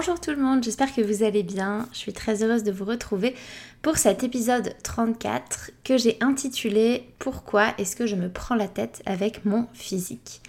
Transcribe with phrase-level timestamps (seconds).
[0.00, 1.88] Bonjour tout le monde, j'espère que vous allez bien.
[1.92, 3.34] Je suis très heureuse de vous retrouver
[3.82, 9.02] pour cet épisode 34 que j'ai intitulé Pourquoi est-ce que je me prends la tête
[9.06, 10.40] avec mon physique?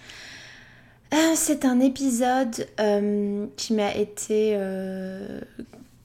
[1.12, 4.52] Euh, C'est un épisode euh, qui m'a été...
[4.54, 5.40] Euh,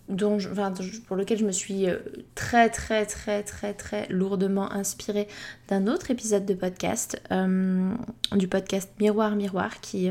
[0.08, 1.86] pour lequel je me suis
[2.34, 5.28] très très très très très lourdement inspirée
[5.68, 7.20] d'un autre épisode de podcast,
[8.32, 10.10] du podcast Miroir Miroir qui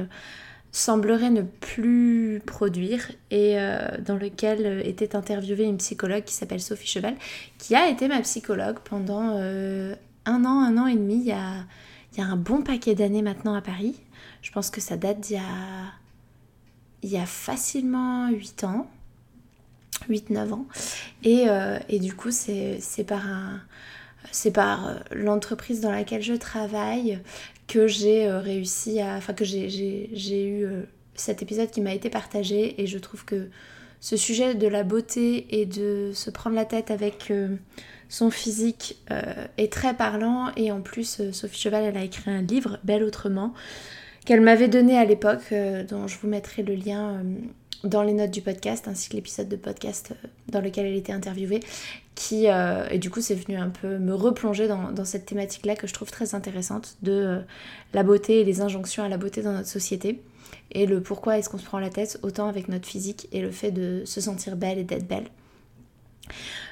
[0.75, 6.89] semblerait ne plus produire et euh, dans lequel était interviewée une psychologue qui s'appelle Sophie
[6.89, 7.15] Cheval,
[7.59, 9.95] qui a été ma psychologue pendant euh,
[10.27, 11.65] un an, un an et demi, il y a,
[12.13, 13.95] il y a un bon paquet d'années maintenant à Paris.
[14.43, 15.93] Je pense que ça date d'il y a,
[17.05, 18.91] il y a facilement 8 ans,
[20.11, 20.67] 8-9 ans.
[21.23, 23.61] Et, euh, et, du coup, c'est par un
[24.33, 27.21] c'est par l'entreprise dans laquelle je travaille
[27.67, 29.17] que j'ai euh, réussi à.
[29.17, 30.83] Enfin, que j'ai eu euh,
[31.15, 33.49] cet épisode qui m'a été partagé et je trouve que
[34.01, 37.57] ce sujet de la beauté et de se prendre la tête avec euh,
[38.09, 38.99] son physique
[39.57, 43.55] est très parlant et en plus Sophie Cheval elle a écrit un livre Belle autrement
[44.27, 45.55] qu'elle m'avait donné à l'époque
[45.89, 47.23] dont je vous mettrai le lien
[47.85, 50.15] dans les notes du podcast ainsi que l'épisode de podcast
[50.49, 51.61] dans lequel elle était interviewée
[52.15, 55.77] qui euh, et du coup c'est venu un peu me replonger dans, cette thématique là
[55.77, 57.41] que je trouve très intéressante de euh,
[57.93, 60.23] la beauté et les injonctions à la beauté dans notre société
[60.73, 63.51] et le pourquoi est-ce qu'on se prend la tête autant avec notre physique et le
[63.51, 65.27] fait de se sentir belle et d'être belle.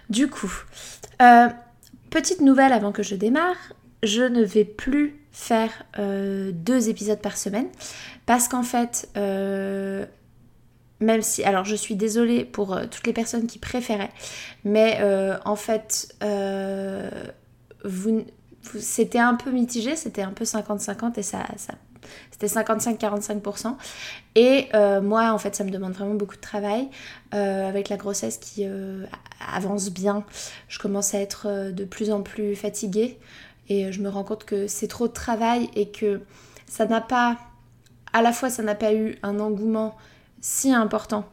[0.09, 0.53] Du coup,
[1.21, 1.49] euh,
[2.11, 3.57] petite nouvelle avant que je démarre,
[4.03, 5.71] je ne vais plus faire
[6.53, 7.67] deux épisodes par semaine
[8.27, 9.09] parce qu'en fait
[11.03, 14.13] même si, alors je suis désolée pour euh, toutes les personnes qui préféraient,
[14.65, 17.11] mais euh, en fait, euh,
[18.79, 21.75] c'était un peu mitigé, c'était un peu 50-50 et ça, ça
[22.31, 23.77] c'était 55-45%.
[24.35, 24.69] Et
[25.03, 26.89] moi, en fait, ça me demande vraiment beaucoup de travail.
[27.31, 28.67] avec la grossesse qui
[29.55, 30.25] avance bien,
[30.67, 33.21] je commence à être de plus en plus fatiguée.
[33.69, 36.23] Et je me rends compte que c'est trop de travail et que
[36.67, 37.39] ça n'a pas...
[38.13, 39.95] À la fois, ça n'a pas eu un engouement
[40.43, 41.25] si important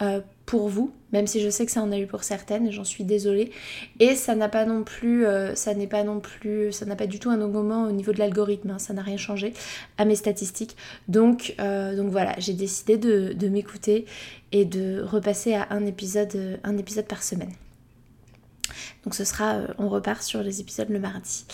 [0.00, 2.84] euh, pour vous, même si je sais que ça en a eu pour certaines, j'en
[2.84, 3.50] suis désolée.
[3.98, 7.06] Et ça n'a pas non plus, euh, ça n'est pas non plus, ça n'a pas
[7.06, 9.52] du tout un engouement au niveau de l'algorithme, hein, ça n'a rien changé
[9.96, 10.76] à mes statistiques.
[11.08, 14.06] Donc, euh, donc voilà, j'ai décidé de, de m'écouter
[14.52, 17.52] et de repasser à un épisode, un épisode par semaine.
[19.04, 21.44] Donc ce sera, on repart sur les épisodes le mardi.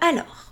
[0.00, 0.45] alors,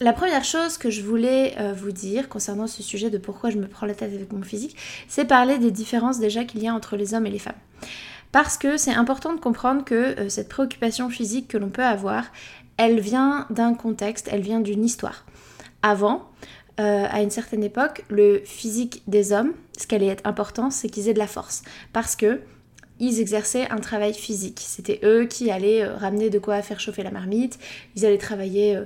[0.00, 3.58] la première chose que je voulais euh, vous dire concernant ce sujet de pourquoi je
[3.58, 4.76] me prends la tête avec mon physique,
[5.08, 7.52] c'est parler des différences déjà qu'il y a entre les hommes et les femmes.
[8.32, 12.24] Parce que c'est important de comprendre que euh, cette préoccupation physique que l'on peut avoir,
[12.78, 15.26] elle vient d'un contexte, elle vient d'une histoire.
[15.82, 16.30] Avant,
[16.78, 20.88] euh, à une certaine époque, le physique des hommes, ce qui allait être important, c'est
[20.88, 21.62] qu'ils aient de la force.
[21.92, 22.40] Parce que
[23.00, 24.60] ils exerçaient un travail physique.
[24.62, 27.58] C'était eux qui allaient ramener de quoi faire chauffer la marmite,
[27.96, 28.78] ils allaient travailler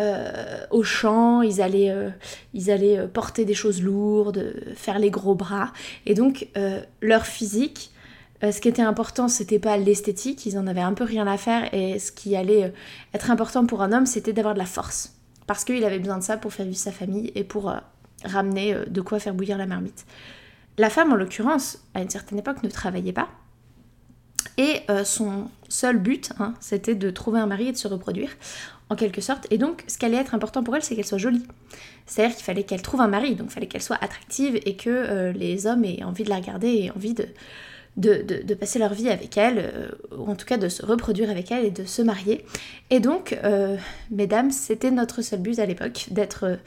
[0.00, 2.10] euh, au champ, ils allaient, euh,
[2.54, 5.72] ils allaient euh, porter des choses lourdes, faire les gros bras.
[6.06, 6.48] Et donc,
[7.02, 7.92] leur physique,
[8.42, 11.72] ce qui était important, c'était pas l'esthétique, ils en avaient un peu rien à faire.
[11.74, 12.72] Et ce qui allait
[13.12, 15.14] être important pour un homme, c'était d'avoir de la force.
[15.46, 17.74] Parce qu'il avait besoin de ça pour faire vivre sa famille et pour
[18.24, 20.06] ramener de quoi faire bouillir la marmite.
[20.78, 23.28] La femme, en l'occurrence, à une certaine époque, ne travaillait pas.
[24.56, 28.30] Et son seul but, hein, c'était de trouver un mari et de se reproduire
[28.90, 29.46] en quelque sorte.
[29.50, 31.44] Et donc, ce qui allait être important pour elle, c'est qu'elle soit jolie.
[32.06, 34.90] C'est-à-dire qu'il fallait qu'elle trouve un mari, donc il fallait qu'elle soit attractive et que
[34.90, 39.38] euh, les hommes aient envie de la regarder et envie de, passer leur vie avec
[39.38, 39.88] elle, euh,
[40.18, 42.44] ou en tout cas de se reproduire avec elle et de se marier.
[42.90, 43.76] Et donc, euh,
[44.10, 46.58] mesdames, c'était notre seul but à l'époque, d'être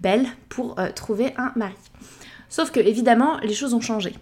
[0.00, 1.74] belle pour trouver un mari.
[2.48, 4.14] Sauf que évidemment, les choses ont changé.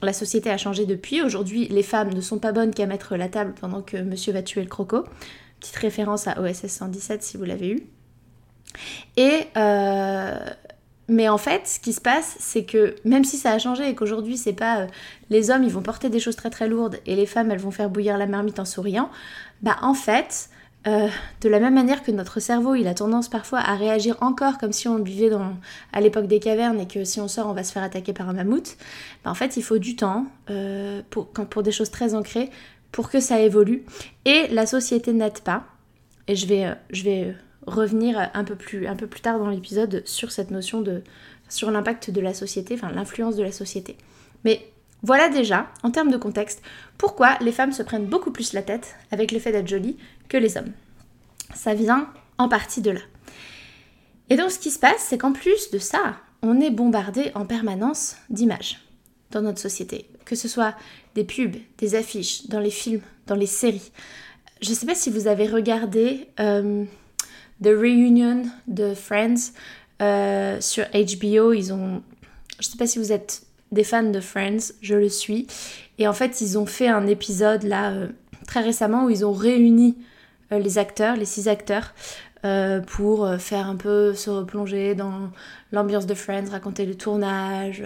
[0.00, 1.22] La société a changé depuis.
[1.22, 4.42] Aujourd'hui, les femmes ne sont pas bonnes qu'à mettre la table pendant que monsieur va
[4.42, 5.04] tuer le croco.
[5.62, 7.86] Petite référence à OSS 117 si vous l'avez eu.
[9.16, 10.34] Et euh,
[11.08, 13.94] mais en fait, ce qui se passe, c'est que même si ça a changé et
[13.94, 14.86] qu'aujourd'hui, c'est pas euh,
[15.30, 17.70] les hommes, ils vont porter des choses très très lourdes et les femmes, elles vont
[17.70, 19.08] faire bouillir la marmite en souriant,
[19.62, 20.50] bah en fait,
[20.88, 21.06] euh,
[21.42, 24.72] de la même manière que notre cerveau, il a tendance parfois à réagir encore comme
[24.72, 25.54] si on vivait dans,
[25.92, 28.28] à l'époque des cavernes et que si on sort, on va se faire attaquer par
[28.28, 28.76] un mammouth.
[29.24, 30.26] Bah en fait, il faut du temps
[31.10, 32.50] pour, pour des choses très ancrées
[32.92, 33.84] pour que ça évolue.
[34.24, 35.64] Et la société n'aide pas.
[36.28, 37.34] Et je vais, je vais
[37.66, 41.02] revenir un peu plus, un peu plus tard dans l'épisode sur cette notion de.
[41.48, 43.96] sur l'impact de la société, enfin l'influence de la société.
[44.44, 44.68] Mais
[45.02, 46.62] voilà déjà, en termes de contexte,
[46.96, 49.96] pourquoi les femmes se prennent beaucoup plus la tête avec le fait d'être jolies
[50.28, 50.72] que les hommes.
[51.54, 52.08] Ça vient
[52.38, 53.00] en partie de là.
[54.30, 57.46] Et donc ce qui se passe, c'est qu'en plus de ça, on est bombardé en
[57.46, 58.80] permanence d'images
[59.32, 60.06] dans notre société.
[60.24, 60.74] Que ce soit
[61.14, 63.90] des pubs, des affiches, dans les films, dans les séries.
[64.60, 66.84] Je ne sais pas si vous avez regardé euh,
[67.62, 69.52] The Reunion de Friends
[70.00, 71.52] euh, sur HBO.
[71.52, 72.02] Ils ont.
[72.60, 73.42] Je sais pas si vous êtes
[73.72, 75.46] des fans de Friends, je le suis.
[75.98, 78.08] Et en fait, ils ont fait un épisode là euh,
[78.46, 79.96] très récemment où ils ont réuni
[80.50, 81.94] les acteurs, les six acteurs,
[82.88, 85.30] pour faire un peu se replonger dans
[85.70, 87.84] l'ambiance de Friends, raconter le tournage,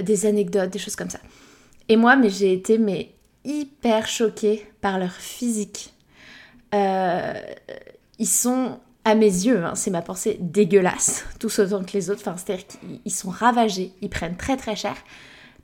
[0.00, 1.18] des anecdotes, des choses comme ça.
[1.88, 3.10] Et moi, mais j'ai été mais
[3.44, 5.92] hyper choquée par leur physique.
[6.72, 12.22] ils sont à mes yeux, hein, c'est ma pensée dégueulasse, tous autant que les autres.
[12.22, 14.96] Enfin, c'est-à-dire qu'ils sont ravagés, ils prennent très très cher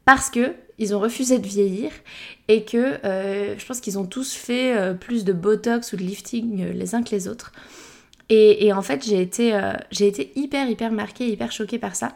[0.05, 1.91] parce que ils ont refusé de vieillir
[2.49, 6.03] et que euh, je pense qu'ils ont tous fait euh, plus de botox ou de
[6.03, 7.53] lifting euh, les uns que les autres.
[8.33, 9.61] Et, en fait, j'ai été,
[9.91, 12.15] j'ai été hyper hyper marquée, hyper choquée par ça.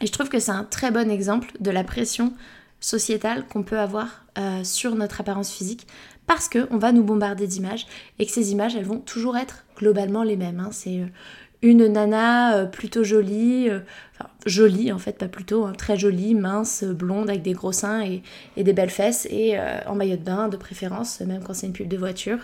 [0.00, 2.32] Et je trouve que c'est un très bon exemple de la pression
[2.80, 4.24] sociétale qu'on peut avoir
[4.62, 5.86] sur notre apparence physique
[6.26, 7.86] parce qu'on va nous bombarder d'images
[8.18, 10.60] et que ces images, elles vont toujours être globalement les mêmes.
[10.60, 10.70] Hein.
[10.72, 11.06] C'est euh,
[11.62, 13.80] une nana euh, plutôt jolie, euh,
[14.12, 18.02] enfin jolie en fait, pas plutôt, hein, très jolie, mince, blonde, avec des gros seins
[18.02, 18.22] et,
[18.62, 21.88] des belles fesses, et en maillot de bain de préférence, même quand c'est une pub
[21.88, 22.38] de voiture,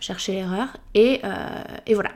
[0.00, 1.22] chercher l'erreur, et,
[1.86, 2.10] et voilà.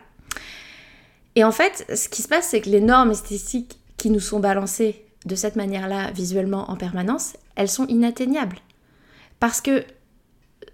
[1.36, 4.40] Et en fait, ce qui se passe, c'est que les normes esthétiques qui nous sont
[4.40, 8.58] balancées de cette manière-là, visuellement en permanence, elles sont inatteignables.
[9.38, 9.84] Parce que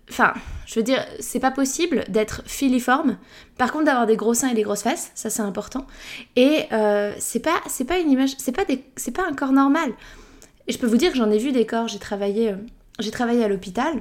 [0.08, 0.35] Enfin,
[0.67, 3.19] je veux dire, c'est pas possible d'être filiforme.
[3.58, 5.87] Par contre, d'avoir des gros seins et des grosses fesses, ça c'est important.
[6.37, 9.53] Et euh, c'est pas, c'est pas une image, c'est pas des, c'est pas un corps
[9.53, 9.93] normal.
[10.69, 11.88] Et je peux vous dire que j'en ai vu des corps.
[11.88, 12.56] J'ai travaillé, euh,
[13.00, 13.94] j'ai travaillé à l'hôpital.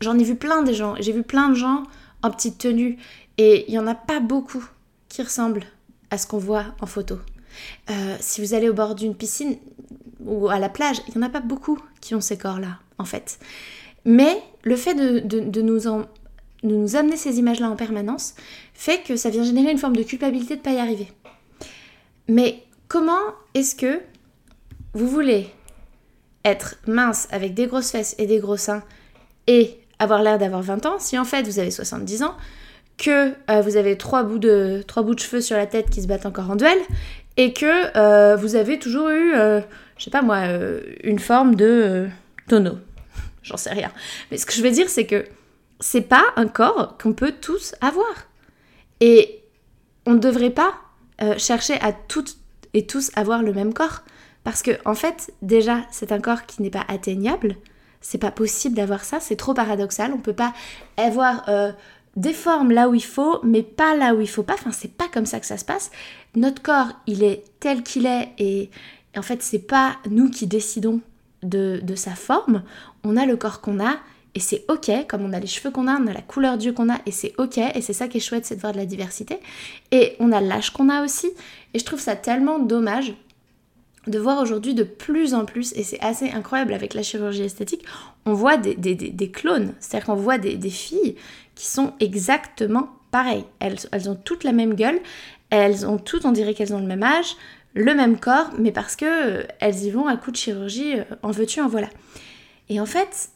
[0.00, 0.94] J'en ai vu plein des gens.
[1.00, 1.84] J'ai vu plein de gens
[2.22, 2.98] en petite tenue.
[3.38, 4.64] Et il y en a pas beaucoup
[5.10, 5.64] qui ressemblent
[6.08, 7.18] à ce qu'on voit en photo.
[7.90, 9.58] Euh, si vous allez au bord d'une piscine
[10.24, 13.04] ou à la plage, il y en a pas beaucoup qui ont ces corps-là, en
[13.04, 13.38] fait.
[14.06, 15.80] Mais le fait de, nous,
[16.62, 18.34] nous amener ces images-là en permanence
[18.72, 21.12] fait que ça vient générer une forme de culpabilité de ne pas y arriver.
[22.28, 24.00] Mais comment est-ce que
[24.94, 25.50] vous voulez
[26.44, 28.82] être mince avec des grosses fesses et des gros seins
[29.46, 32.34] et avoir l'air d'avoir 20 ans si en fait vous avez 70 ans,
[33.00, 36.26] que euh, vous avez trois bouts, de, trois cheveux sur la tête qui se battent
[36.26, 36.78] encore en duel
[37.36, 39.60] et que euh, vous avez toujours eu, euh,
[39.96, 40.42] je sais pas moi,
[41.02, 42.06] une forme de
[42.48, 42.78] tonneau
[43.42, 43.90] j'en sais rien.
[44.30, 45.24] Mais ce que je veux dire, c'est que
[45.80, 48.12] c'est pas un corps qu'on peut tous avoir.
[49.00, 49.40] Et
[50.06, 50.74] on ne devrait pas
[51.22, 52.36] euh, chercher à toutes
[52.74, 54.02] et tous avoir le même corps.
[54.44, 57.56] Parce que, en fait, déjà, c'est un corps qui n'est pas atteignable.
[58.00, 60.12] C'est pas possible d'avoir ça, c'est trop paradoxal.
[60.14, 60.54] On peut pas
[60.96, 61.72] avoir euh,
[62.16, 64.54] des formes là où il faut, mais pas là où il faut pas.
[64.54, 65.90] Enfin, c'est pas comme ça que ça se passe.
[66.34, 68.70] Notre corps, il est tel qu'il est et
[69.16, 71.00] en fait, c'est pas nous qui décidons
[71.42, 72.62] de, sa forme,
[73.02, 73.96] on a le corps qu'on a
[74.34, 76.72] et c'est ok, comme on a les cheveux qu'on a, on a la couleur d'yeux
[76.72, 78.78] qu'on a et c'est ok, et c'est ça qui est chouette, c'est de voir de
[78.78, 79.38] la diversité.
[79.90, 81.28] Et on a l'âge qu'on a aussi,
[81.74, 83.14] et je trouve ça tellement dommage
[84.06, 87.84] de voir aujourd'hui de plus en plus, et c'est assez incroyable avec la chirurgie esthétique,
[88.24, 91.16] on voit des, clones, c'est-à-dire qu'on voit des, filles
[91.60, 93.44] qui sont exactement pareilles.
[93.58, 94.98] Elles, ont toutes la même gueule,
[95.50, 97.36] elles ont toutes, on dirait qu'elles ont le même âge,
[97.74, 99.04] le même corps, mais parce que
[99.40, 101.90] euh, elles y vont à coup de chirurgie, euh, en veux-tu, en voilà.
[102.70, 103.28] Et en fait,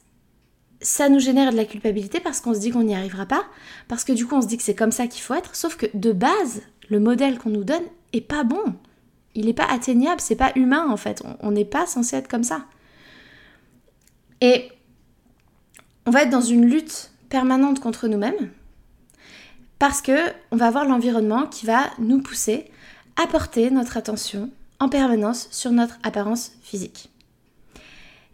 [0.81, 3.45] ça nous génère de la culpabilité parce qu'on se dit qu'on n'y arrivera pas,
[3.89, 5.77] parce que du coup on se dit que c'est comme ça qu'il faut être, sauf
[5.77, 8.75] que de base, le modèle qu'on nous donne est pas bon.
[9.35, 11.23] Il n'est pas atteignable, c'est pas humain en fait.
[11.41, 12.65] On n'est pas censé être comme ça.
[14.41, 14.71] Et
[16.07, 18.49] on va être dans une lutte permanente contre nous-mêmes
[19.81, 20.17] parce que
[20.53, 22.71] on va avoir l'environnement qui va nous pousser
[23.17, 27.11] apporter notre attention en permanence sur notre apparence physique.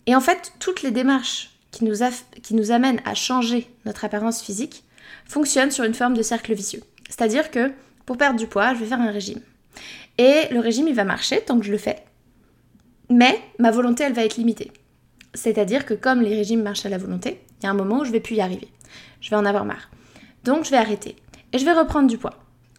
[0.04, 1.94] Et en fait, toutes les démarches qui nous,
[2.42, 4.84] qui nous amènent à changer notre apparence physique
[5.24, 6.82] fonctionnent sur une forme de cercle vicieux.
[7.08, 7.72] C'est-à-dire que
[8.04, 9.40] pour perdre du poids, je vais faire un régime.
[10.18, 12.04] Et le régime, il va marcher tant que je le fais.
[13.08, 14.70] Mais ma volonté, elle va être limitée.
[15.32, 18.04] C'est-à-dire que comme les régimes marchent à la volonté, il y a un moment où
[18.04, 18.68] je vais plus y arriver.
[19.20, 19.90] Je vais en avoir marre.
[20.44, 21.16] Donc je vais arrêter.
[21.52, 22.34] Et je vais reprendre du poids.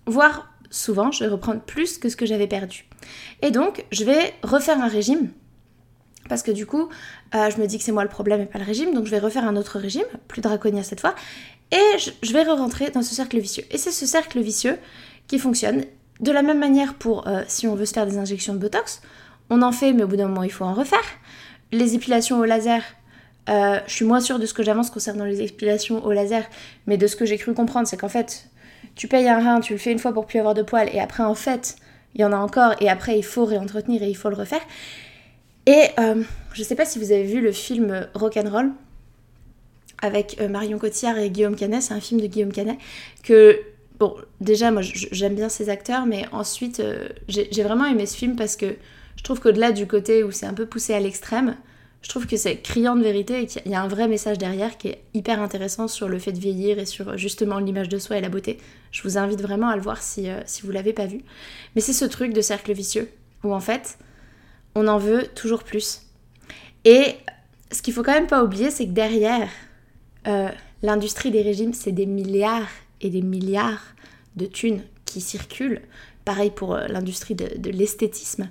[0.05, 2.85] Voire souvent, je vais reprendre plus que ce que j'avais perdu.
[3.41, 5.29] Et donc, je vais refaire un régime.
[6.29, 6.89] Parce que du coup,
[7.35, 8.93] euh, je me dis que c'est moi le problème et pas le régime.
[8.93, 11.13] Donc je vais refaire un autre régime, plus draconien cette fois.
[11.71, 13.63] Et je, vais re-rentrer dans ce cercle vicieux.
[13.71, 14.77] Et c'est ce cercle vicieux
[15.27, 15.85] qui fonctionne.
[16.19, 19.01] De la même manière pour euh, si on veut se faire des injections de Botox,
[19.49, 20.99] on en fait, mais au bout d'un moment, il faut en refaire.
[21.71, 22.83] Les épilations au laser,
[23.49, 26.43] euh, je suis moins sûre de ce que j'avance concernant les épilations au laser,
[26.85, 28.47] mais de ce que j'ai cru comprendre, c'est qu'en fait,
[28.95, 30.99] tu payes un rein, tu le fais une fois pour plus avoir de poils, et
[30.99, 31.75] après, en fait,
[32.13, 34.61] il y en a encore, et après, il faut réentretenir et il faut le refaire.
[35.65, 38.71] Et euh, je sais pas si vous avez vu le film Rock'n'Roll
[40.01, 42.77] avec euh, Marion Cotillard et Guillaume Canet, c'est un film de Guillaume Canet,
[43.23, 43.59] que,
[43.99, 46.81] bon, déjà, moi, j'aime bien ces acteurs, mais ensuite,
[47.27, 48.75] j'ai vraiment aimé ce film parce que
[49.15, 51.55] je trouve qu'au-delà du côté où c'est un peu poussé à l'extrême,
[52.01, 54.77] je trouve que c'est criant de vérité et qu'il y a un vrai message derrière
[54.77, 58.17] qui est hyper intéressant sur le fait de vieillir et sur justement l'image de soi
[58.17, 58.57] et la beauté.
[58.91, 61.21] Je vous invite vraiment à le voir si, euh, si vous l'avez pas vu.
[61.75, 63.09] Mais c'est ce truc de cercle vicieux
[63.43, 63.99] où en fait,
[64.73, 66.01] on en veut toujours plus.
[66.85, 67.15] Et
[67.71, 69.49] ce qu'il faut quand même pas oublier, c'est que derrière
[70.27, 70.49] euh,
[70.81, 72.69] l'industrie des régimes, c'est des milliards
[73.01, 73.83] et des milliards
[74.35, 75.81] de thunes qui circulent
[76.25, 78.49] Pareil pour euh, l'industrie de, l'esthétisme.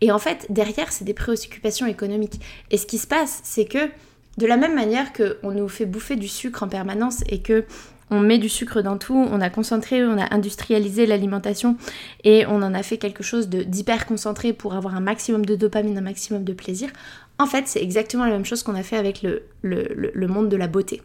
[0.00, 2.40] Et en fait, derrière, c'est des préoccupations économiques.
[2.70, 3.90] Et ce qui se passe, c'est que
[4.38, 7.64] de la même manière qu'on nous fait bouffer du sucre en permanence et que
[8.12, 11.76] on met du sucre dans tout, on a concentré, on a industrialisé l'alimentation
[12.24, 15.96] et on en a fait quelque chose d'hyper concentré pour avoir un maximum de dopamine,
[15.96, 16.90] un maximum de plaisir.
[17.38, 20.56] En fait, c'est exactement la même chose qu'on a fait avec le, le monde de
[20.56, 21.02] la beauté.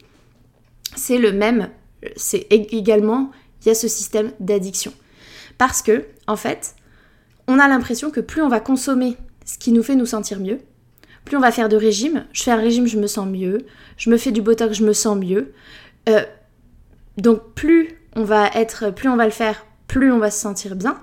[0.96, 1.70] C'est le même,
[2.16, 3.30] c'est également,
[3.62, 4.92] il y a ce système d'addiction.
[5.58, 6.76] Parce que, en fait,
[7.48, 10.60] on a l'impression que plus on va consommer ce qui nous fait nous sentir mieux,
[11.26, 12.26] plus on va faire de régime.
[12.32, 13.66] Je fais un régime, je me sens mieux.
[13.98, 15.54] Je me fais du botox, je me sens mieux.
[16.08, 16.24] Euh,
[17.18, 20.76] donc plus on va être, plus on va le faire, plus on va se sentir
[20.76, 21.02] bien.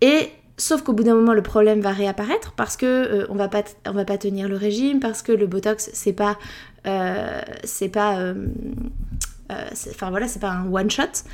[0.00, 3.48] Et sauf qu'au bout d'un moment, le problème va réapparaître parce que euh, on va
[3.48, 6.38] pas, on va pas tenir le régime, parce que le botox c'est pas,
[6.86, 8.32] euh, c'est pas,
[9.50, 11.24] enfin voilà, c'est pas un one shot.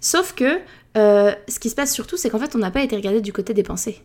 [0.00, 0.60] Sauf que
[0.96, 3.32] euh, ce qui se passe surtout, c'est qu'en fait, on n'a pas été regardé du
[3.32, 4.02] côté des pensées.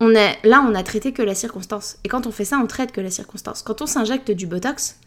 [0.00, 1.98] On est, là, on a traité que la circonstance.
[2.04, 3.62] Et quand on fait ça, on traite que la circonstance.
[3.62, 4.98] Quand on s'injecte du Botox,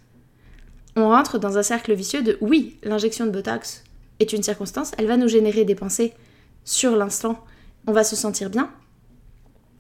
[0.96, 3.84] on rentre dans un cercle vicieux de oui, l'injection de Botox
[4.20, 6.14] est une circonstance, elle va nous générer des pensées
[6.66, 7.44] sur l'instant,
[7.88, 8.70] on va se sentir bien,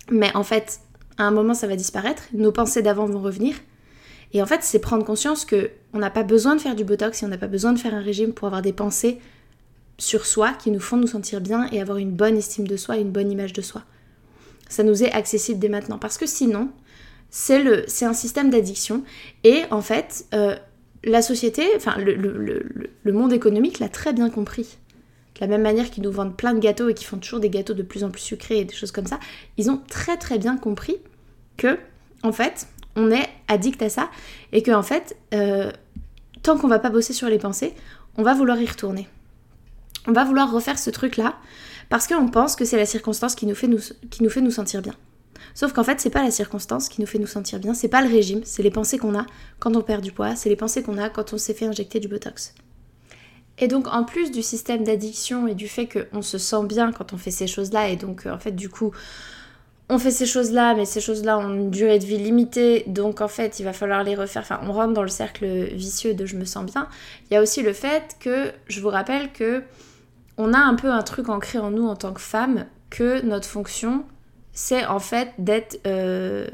[0.09, 0.79] mais en fait,
[1.17, 3.55] à un moment, ça va disparaître, nos pensées d'avant vont revenir,
[4.33, 7.21] et en fait, c'est prendre conscience que on n'a pas besoin de faire du Botox
[7.21, 9.19] et on n'a pas besoin de faire un régime pour avoir des pensées
[9.99, 12.97] sur soi qui nous font nous sentir bien et avoir une bonne estime de soi
[12.97, 13.83] une bonne image de soi.
[14.69, 16.69] Ça nous est accessible dès maintenant parce que sinon,
[17.29, 19.03] c'est un système d'addiction
[19.43, 20.55] et en fait, euh,
[21.03, 24.77] la société, enfin le, monde économique l'a très bien compris.
[25.35, 27.49] De la même manière qu'ils nous vendent plein de gâteaux et qu'ils font toujours des
[27.49, 29.19] gâteaux de plus en plus sucrés et des choses comme ça,
[29.57, 30.97] ils ont très très bien compris
[31.57, 31.77] que,
[32.23, 34.09] en fait, on est addict à ça
[34.51, 35.71] et que, en fait, euh,
[36.43, 37.73] tant qu'on va pas bosser sur les pensées,
[38.17, 39.07] on va vouloir y retourner
[40.09, 41.35] on va vouloir refaire ce truc-là
[41.89, 44.95] parce qu'on pense que c'est la circonstance qui nous, fait nous, sentir bien.
[45.53, 48.01] Sauf qu'en fait, c'est pas la circonstance qui nous fait nous sentir bien, c'est pas
[48.01, 49.25] le régime, c'est les pensées qu'on a
[49.59, 51.99] quand on perd du poids, c'est les pensées qu'on a quand on s'est fait injecter
[51.99, 52.53] du botox.
[53.57, 57.13] Et donc, en plus du système d'addiction et du fait qu'on se sent bien quand
[57.13, 58.91] on fait ces choses-là, et donc euh, en fait, du coup,
[59.89, 63.27] on fait ces choses-là, mais ces choses-là ont une durée de vie limitée, donc en
[63.27, 64.43] fait, il va falloir les refaire.
[64.43, 66.87] Enfin, on rentre dans le cercle vicieux de je me sens bien.
[67.29, 69.63] Il y a aussi le fait que, je vous rappelle que
[70.39, 73.47] on a un peu un truc ancré en nous en tant que femme que notre
[73.47, 74.05] fonction,
[74.53, 76.47] c'est en fait d'être euh,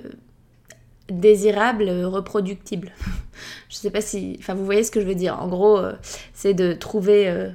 [1.07, 2.91] désirable, reproductible.
[3.69, 4.37] je sais pas si.
[4.39, 5.39] Enfin, vous voyez ce que je veux dire.
[5.39, 5.93] En gros, euh,
[6.33, 7.51] c'est de trouver, euh,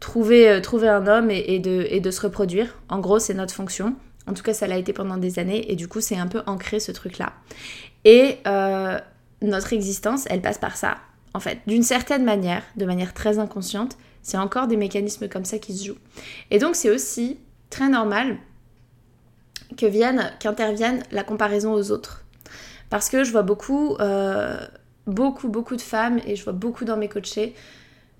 [0.00, 2.76] trouver, trouver un homme et de se reproduire.
[2.88, 3.94] En gros, c'est notre fonction.
[4.26, 6.42] En tout cas, ça l'a été pendant des années et du coup, c'est un peu
[6.46, 7.34] ancré ce truc-là.
[8.04, 8.38] Et
[9.42, 10.96] notre existence, elle passe par ça.
[11.34, 15.58] En fait, d'une certaine manière, de manière très inconsciente, c'est encore des mécanismes comme ça
[15.58, 15.98] qui se jouent.
[16.50, 17.38] Et donc c'est aussi
[17.70, 18.38] très normal
[19.76, 22.24] que vienne, qu'intervienne la comparaison aux autres.
[22.90, 24.58] Parce que je vois beaucoup, euh,
[25.06, 27.54] beaucoup, beaucoup de femmes, et je vois beaucoup dans mes coachés,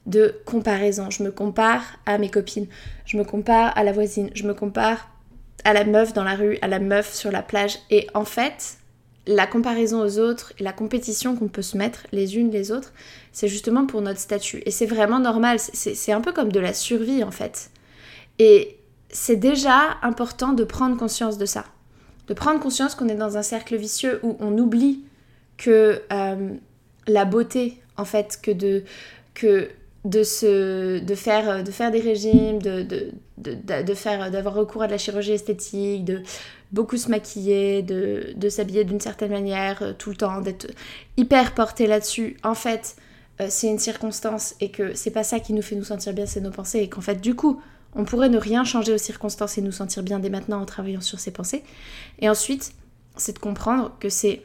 [0.07, 1.11] de comparaison.
[1.11, 2.67] Je me compare à mes copines,
[3.05, 5.09] je me compare à la voisine, je me compare
[5.65, 7.79] à la meuf dans la rue, à la meuf sur la plage.
[7.91, 8.79] Et en fait,
[9.27, 12.93] la comparaison aux autres et la compétition qu'on peut se mettre les unes les autres,
[13.33, 14.63] c'est justement pour notre statut.
[14.67, 17.71] Et c'est vraiment normal, c'est un peu comme de la survie en fait.
[18.39, 18.79] Et
[19.11, 21.65] c'est déjà important de prendre conscience de ça.
[22.27, 25.05] De prendre conscience qu'on est dans un cercle vicieux où on oublie
[25.57, 26.49] que euh,
[27.07, 28.85] la beauté, en fait, que de,
[29.35, 29.69] que
[30.05, 34.87] de, se, de, faire, de faire des régimes, de, de, de faire, d'avoir recours à
[34.87, 36.23] de la chirurgie esthétique, de
[36.73, 40.69] beaucoup se maquiller, de, s'habiller d'une certaine manière euh, tout le temps, d'être
[41.17, 42.37] hyper porté là-dessus.
[42.43, 42.97] En fait,
[43.41, 46.27] euh, c'est une circonstance et que c'est pas ça qui nous fait nous sentir bien,
[46.27, 46.81] c'est nos pensées.
[46.81, 47.61] Et qu'en fait, du coup,
[47.95, 51.03] on pourrait ne rien changer aux circonstances et nous sentir bien dès maintenant en travaillant
[51.03, 51.63] sur ses pensées.
[52.21, 52.73] Et ensuite,
[53.17, 54.43] c'est de comprendre que c'est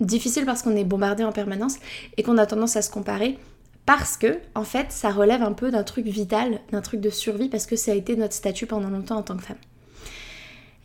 [0.00, 1.76] difficile parce qu'on est bombardé en permanence
[2.16, 3.38] et qu'on a tendance à se comparer
[3.86, 7.48] parce que, en fait, ça relève un peu d'un truc vital, d'un truc de survie,
[7.48, 9.56] parce que ça a été notre statut pendant longtemps en tant que femme.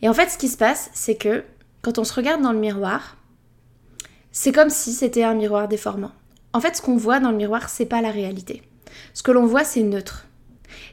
[0.04, 1.44] Et en fait, ce qui se passe, c'est que
[1.80, 3.16] quand on se regarde dans le miroir,
[4.32, 6.12] c'est comme si c'était un miroir déformant.
[6.52, 8.62] En fait, ce qu'on voit dans le miroir, c'est pas la réalité.
[9.14, 10.26] Ce que l'on voit, c'est neutre.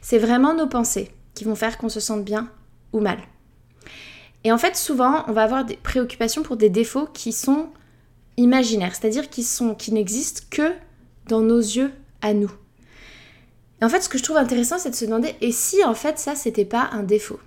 [0.01, 2.49] C'est vraiment nos pensées qui vont faire qu'on se sente bien
[2.93, 3.19] ou mal.
[4.45, 7.67] Et en fait, souvent, on va avoir des préoccupations pour des défauts qui sont
[8.37, 9.45] imaginaires, c'est-à-dire qui,
[9.77, 10.71] qui n'existent que
[11.27, 11.91] dans nos yeux
[12.21, 12.51] à nous.
[13.81, 15.95] Et en fait, ce que je trouve intéressant, c'est de se demander et si en
[15.95, 17.41] fait ça, c'était pas un défaut?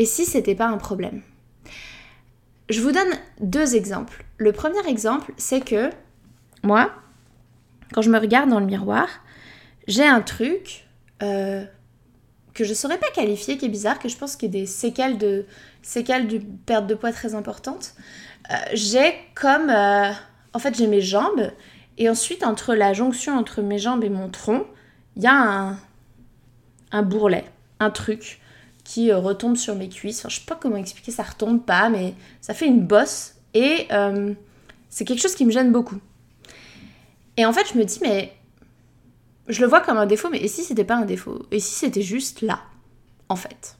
[0.00, 1.20] Et si c'était pas un problème?
[2.70, 4.24] Je vous donne deux exemples.
[4.38, 5.90] Le premier exemple, c'est que
[6.62, 6.90] moi,
[7.92, 9.06] quand je me regarde dans le miroir,
[9.88, 10.86] j'ai un truc
[11.22, 11.66] euh,
[12.54, 14.66] que je saurais pas qualifier, qui est bizarre, que je pense qu'il y a des
[14.66, 15.44] séquelles de
[15.82, 17.92] séquelles de perte de poids très importantes.
[18.50, 20.12] Euh, j'ai comme euh,
[20.54, 21.52] en fait j'ai mes jambes
[21.98, 24.64] et ensuite entre la jonction entre mes jambes et mon tronc,
[25.16, 25.76] il y a
[26.90, 27.44] un bourrelet,
[27.80, 28.39] un truc
[28.90, 30.18] qui retombe sur mes cuisses.
[30.18, 33.86] Enfin, je sais pas comment expliquer, ça retombe pas, mais ça fait une bosse et
[34.88, 36.00] c'est quelque chose qui me gêne beaucoup.
[37.36, 38.32] Et en fait, je me dis, mais
[39.46, 41.46] je le vois comme un défaut, mais et si c'était pas un défaut?
[41.52, 42.58] Et si c'était juste là,
[43.28, 43.76] en fait?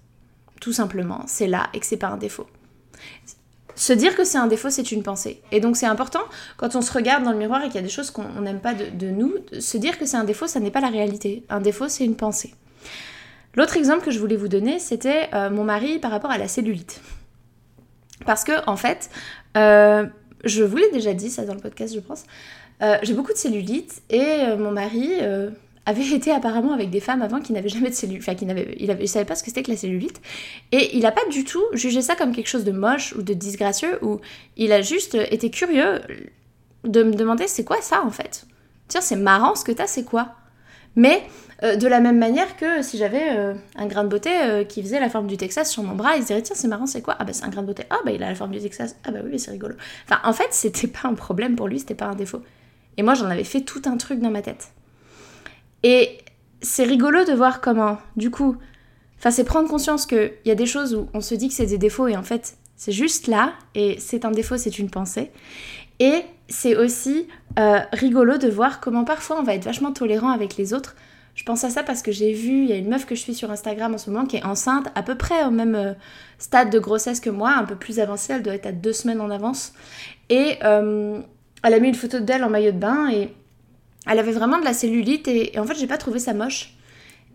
[0.60, 2.46] Tout simplement, c'est là et que c'est pas un défaut.
[3.74, 5.42] Se dire que c'est un défaut, c'est une pensée.
[5.50, 6.22] Et donc c'est important,
[6.56, 8.60] quand on se regarde dans le miroir et qu'il y a des choses qu'on n'aime
[8.60, 11.44] pas de, nous, se dire que c'est un défaut, ça n'est pas la réalité.
[11.48, 12.54] Un défaut, c'est une pensée.
[13.54, 16.48] L'autre exemple que je voulais vous donner, c'était euh, mon mari par rapport à la
[16.48, 17.00] cellulite.
[18.24, 19.10] Parce que, en fait,
[19.56, 20.06] euh,
[20.44, 22.24] je vous l'ai déjà dit, ça dans le podcast, je pense,
[22.82, 25.10] euh, j'ai beaucoup de cellulite et mon mari
[25.84, 28.76] avait été apparemment avec des femmes avant qui n'avaient jamais de cellulite, enfin qui n'avaient,
[28.78, 30.20] il, avait, savait pas ce que c'était que la cellulite
[30.70, 33.34] et il n'a pas du tout jugé ça comme quelque chose de moche ou de
[33.34, 34.20] disgracieux ou
[34.56, 36.00] il a juste été curieux
[36.84, 38.46] de me demander c'est quoi ça en fait.
[38.88, 40.36] Tiens c'est marrant ce que t'as c'est quoi?
[40.96, 41.22] Mais
[41.62, 44.30] de la même manière que si j'avais un grain de beauté
[44.68, 46.86] qui faisait la forme du Texas sur mon bras, il se dirait tiens c'est marrant
[46.86, 47.16] c'est quoi?
[47.18, 47.84] Ah bah c'est un grain de beauté.
[47.90, 48.96] Ah bah il a la forme du Texas.
[49.04, 49.74] Ah bah oui c'est rigolo.
[50.04, 52.42] Enfin en fait c'était pas un problème pour lui, c'était pas un défaut.
[52.96, 54.72] Et moi, j'en avais fait tout un truc dans ma tête.
[55.84, 56.18] Et
[56.60, 58.56] c'est rigolo de voir comment, du coup,
[59.18, 61.66] enfin, c'est prendre conscience qu'il y a des choses où on se dit que c'est
[61.66, 65.30] des défauts et en fait, c'est juste là, et c'est un défaut, c'est une pensée.
[66.00, 70.56] Et c'est aussi euh, rigolo de voir comment parfois on va être vachement tolérant avec
[70.56, 70.96] les autres.
[71.34, 73.20] Je pense à ça parce que j'ai vu, il y a une meuf que je
[73.20, 75.92] suis sur Instagram en ce moment qui est enceinte, à peu près au même euh,
[76.38, 79.20] stade de grossesse que moi, un peu plus avancée, elle doit être à deux semaines
[79.20, 79.72] en avance.
[80.28, 81.20] Et euh,
[81.62, 83.32] elle a mis une photo d'elle en maillot de bain et
[84.06, 86.74] elle avait vraiment de la cellulite et, en fait j'ai pas trouvé ça moche.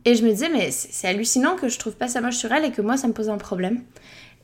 [0.03, 2.65] Et je me disais mais c'est hallucinant que je trouve pas ça moche sur elle
[2.65, 3.81] et que moi ça me pose un problème.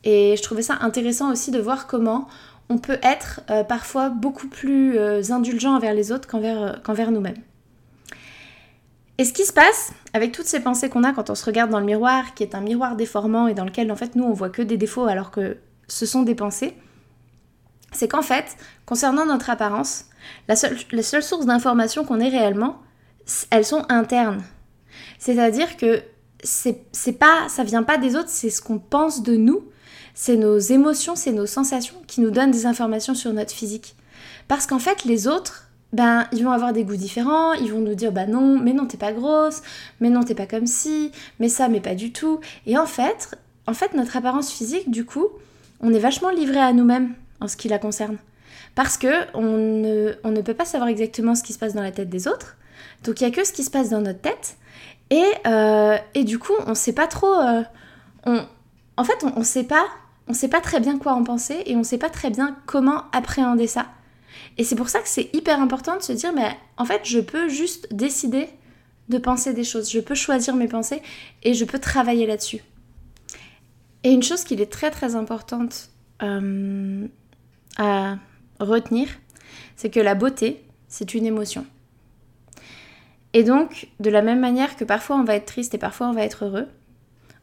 [0.04, 2.26] Et je trouvais ça intéressant aussi de voir comment
[2.68, 7.10] on peut être euh, parfois beaucoup plus euh, indulgent envers les autres qu'envers euh, qu'envers
[7.10, 7.36] nous-mêmes.
[9.18, 11.70] Et ce qui se passe avec toutes ces pensées qu'on a quand on se regarde
[11.70, 14.32] dans le miroir, qui est un miroir déformant et dans lequel en fait nous on
[14.32, 16.74] voit que des défauts alors que ce sont des pensées,
[17.92, 20.06] c'est qu'en fait, concernant notre apparence,
[20.48, 22.78] la seule, les seules sources d'informations qu'on ait réellement,
[23.50, 24.42] elles sont internes.
[25.18, 26.02] C'est-à-dire que
[26.42, 29.62] c'est pas, ça vient pas des autres, c'est ce qu'on pense de nous,
[30.14, 33.96] c'est nos émotions, c'est nos sensations qui nous donnent des informations sur notre physique.
[34.48, 37.94] Parce qu'en fait, les autres, ben, ils vont avoir des goûts différents, ils vont nous
[37.94, 39.62] dire, bah non, mais non, t'es pas grosse,
[40.00, 42.40] mais non, t'es pas comme ci, mais ça, mais pas du tout.
[42.66, 45.28] Et en fait, en fait, notre apparence physique, du coup,
[45.80, 48.16] on est vachement livré à nous-mêmes en ce qui la concerne.
[48.74, 51.82] Parce que on ne, on ne peut pas savoir exactement ce qui se passe dans
[51.82, 52.56] la tête des autres.
[53.04, 54.56] Donc il n'y a que ce qui se passe dans notre tête.
[55.10, 57.34] Et, euh, et du coup, on ne sait pas trop...
[57.34, 57.62] Euh,
[58.24, 58.46] on,
[58.96, 59.84] en fait, on ne sait pas
[60.28, 62.56] on sait pas très bien quoi en penser et on ne sait pas très bien
[62.66, 63.86] comment appréhender ça.
[64.58, 67.18] Et c'est pour ça que c'est hyper important de se dire, mais en fait, je
[67.18, 68.48] peux juste décider
[69.08, 71.02] de penser des choses, je peux choisir mes pensées
[71.42, 72.62] et je peux travailler là-dessus.
[74.04, 75.90] Et une chose qu'il est très très importante
[76.22, 77.06] euh,
[77.76, 78.16] à
[78.58, 79.08] retenir,
[79.76, 81.66] c'est que la beauté, c'est une émotion.
[83.32, 86.12] Et donc, de la même manière que parfois on va être triste et parfois on
[86.12, 86.68] va être heureux,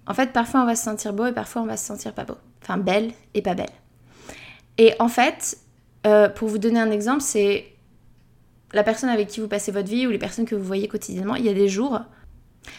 [0.08, 2.26] en fait, parfois on va se sentir beau et parfois on va se sentir pas
[2.26, 2.38] beau.
[2.62, 3.70] Enfin, belle et pas belle.
[4.78, 5.58] Et en fait,
[6.08, 7.66] euh, pour vous donner un exemple, c'est
[8.74, 11.36] la personne avec qui vous passez votre vie ou les personnes que vous voyez quotidiennement.
[11.36, 12.00] Il y a des jours,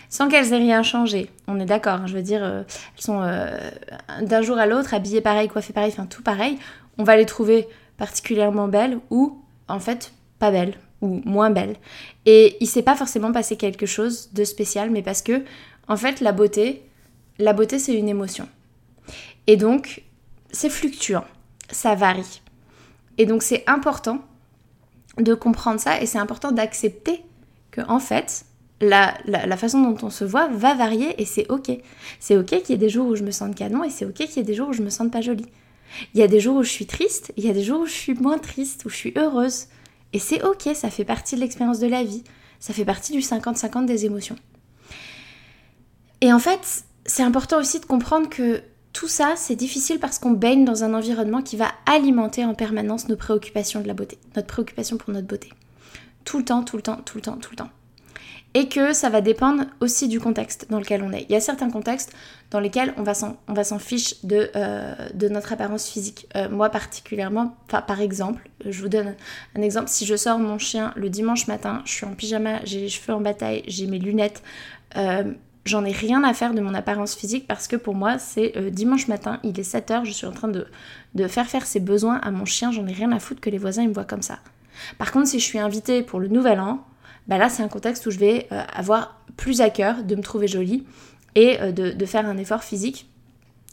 [0.09, 2.63] sans qu'elles aient rien changé, on est d'accord, hein, je veux dire, euh,
[2.97, 3.51] elles sont euh,
[4.23, 6.59] d'un jour à l'autre habillées pareil, coiffées pareil, enfin tout pareil,
[6.99, 11.77] on va les trouver particulièrement belles ou en fait pas belles ou moins belles.
[12.27, 15.45] Et il s'est pas forcément passé quelque chose de spécial, mais parce que
[15.89, 16.83] en fait la beauté,
[17.39, 18.49] la beauté c'est une émotion.
[19.51, 20.05] Et donc
[20.53, 21.25] c'est fluctuant,
[21.71, 22.41] ça varie.
[23.19, 24.21] Et donc c'est important
[25.19, 27.25] de comprendre ça et c'est important d'accepter
[27.73, 28.45] que en fait
[28.81, 29.13] la,
[29.57, 31.73] façon dont on se voit va varier et c'est ok.
[32.21, 34.15] C'est ok qu'il y ait des jours où je me sente canon et c'est ok
[34.15, 35.51] qu'il y ait des jours où je me sente pas jolie.
[36.15, 37.87] Il y a des jours où je suis triste, il y a des jours où
[37.87, 39.67] je suis moins triste, où je suis heureuse.
[40.13, 42.23] Et c'est ok, ça fait partie de l'expérience de la vie.
[42.61, 44.37] Ça fait partie du 50-50 des émotions.
[46.21, 50.33] Et en fait, c'est important aussi de comprendre que tout ça, c'est difficile parce qu'on
[50.33, 54.49] baigne dans un environnement qui va alimenter en permanence nos préoccupations de la beauté, notre
[54.49, 55.51] préoccupation pour notre beauté.
[56.25, 57.71] Tout le temps, tout le temps, tout le temps, tout le temps.
[58.55, 61.23] Et que ça va dépendre aussi du contexte dans lequel on est.
[61.29, 62.13] Il y a certains contextes
[62.51, 63.15] dans lesquels on va
[63.65, 66.27] s'en fiche de, euh, de notre apparence physique.
[66.35, 69.15] Euh, moi particulièrement, par exemple, je vous donne
[69.57, 72.81] un exemple, si je sors mon chien le dimanche matin, je suis en pyjama, j'ai
[72.81, 74.43] les cheveux en bataille, j'ai mes lunettes,
[74.97, 75.33] euh,
[75.71, 78.71] j'en ai rien à faire de mon apparence physique parce que pour moi c'est euh,
[78.71, 80.67] dimanche matin, il est 7h, je suis en train de,
[81.29, 83.87] faire faire ses besoins à mon chien, j'en ai rien à foutre que les voisins
[83.87, 84.41] me voient comme ça.
[84.99, 86.85] Par contre si je suis invitée pour le nouvel an,
[87.29, 90.23] bah là c'est un contexte où je vais euh, avoir plus à cœur de me
[90.23, 90.85] trouver jolie
[91.37, 93.09] et euh, de, faire un effort physique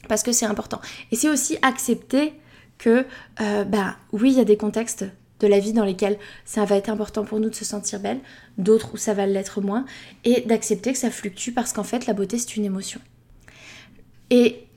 [0.08, 0.80] parce que c'est important.
[1.12, 2.34] Et c'est aussi accepter
[2.78, 3.06] que
[3.40, 5.06] bah oui il y a des contextes
[5.39, 8.19] de la vie dans lesquelles ça va être important pour nous de se sentir belle,
[8.58, 9.86] d'autres où ça va l'être moins,
[10.23, 13.00] et d'accepter que ça fluctue parce qu'en fait la beauté c'est une émotion.
[14.30, 14.67] Et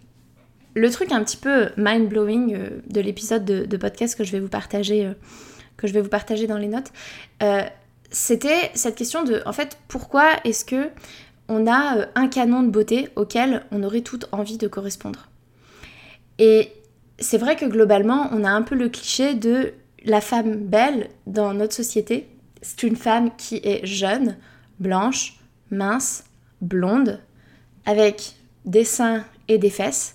[0.74, 4.48] le truc un petit peu mind-blowing euh, de l'épisode de, podcast que je vais vous
[4.48, 5.14] partager, euh,
[5.76, 6.92] que je vais vous partager dans les notes,
[7.42, 7.62] euh,
[8.10, 10.90] c'était cette question de, en fait, pourquoi est-ce que
[11.48, 15.28] on a un canon de beauté auquel on aurait toute envie de correspondre?
[16.38, 16.72] Et
[17.18, 21.54] c'est vrai que globalement, on a un peu le cliché de la femme belle dans
[21.54, 22.28] notre société,
[22.62, 24.36] c'est une femme qui est jeune,
[24.78, 25.38] blanche,
[25.70, 26.24] mince,
[26.60, 27.20] blonde,
[27.86, 28.34] avec
[28.64, 30.12] des seins et des fesses.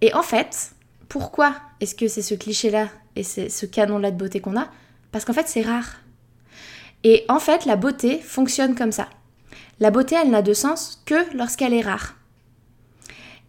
[0.00, 0.72] Et en fait,
[1.08, 4.68] pourquoi est-ce que c'est ce cliché-là et c'est ce canon-là de beauté qu'on a?
[5.10, 6.00] Parce qu'en fait, c'est rare.
[7.04, 9.08] Et en fait, la beauté fonctionne comme ça.
[9.80, 12.16] La beauté, elle n'a de sens que lorsqu'elle est rare.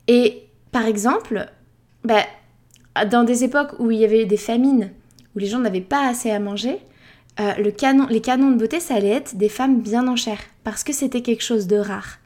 [0.08, 1.50] Et par exemple,
[2.04, 2.24] bah,
[3.06, 4.92] dans des époques où il y avait des famines,
[5.36, 6.80] où les gens n'avaient pas assez à manger,
[7.40, 10.94] euh, les canons de beauté, ça allait être des femmes bien en chair, parce que
[10.94, 12.20] c'était quelque chose de rare.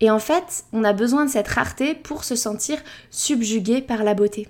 [0.00, 2.78] Et en fait, on a besoin de cette rareté pour se sentir
[3.10, 4.48] subjugué par la beauté.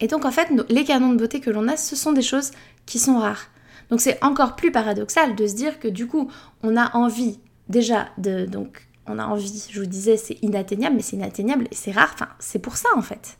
[0.00, 2.52] Et donc en fait, les canons de beauté que l'on a, ce sont des choses
[2.86, 3.48] qui sont rares.
[3.90, 6.30] Donc c'est encore plus paradoxal de se dire que du coup,
[6.62, 8.46] on a envie déjà de...
[8.46, 12.10] Donc on a envie, je vous disais, c'est inatteignable, mais c'est inatteignable et c'est rare.
[12.14, 13.38] Enfin, c'est pour ça en fait.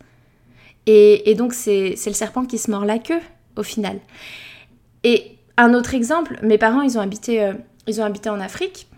[0.86, 3.20] Et donc c'est le serpent qui se mord la queue
[3.56, 3.98] au final.
[5.04, 7.54] Et un autre exemple, mes parents, ils ont habité, euh,
[7.86, 8.88] ils ont habité en Afrique